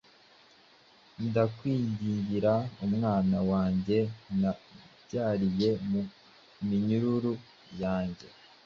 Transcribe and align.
Ndakwingingira 1.27 2.53
umwana 2.85 3.37
wanjye 3.51 3.97
nabyariye 4.39 5.69
mu 5.89 6.01
minyururu 6.67 7.33
yanjye 7.81 8.27